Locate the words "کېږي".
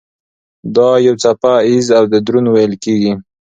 2.83-3.11